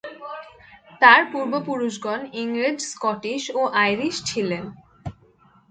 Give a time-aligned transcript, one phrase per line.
[1.01, 4.63] তার পূর্বপুরুষগণ ইংরেজ, স্কটিশ ও আইরিশ ছিলেন।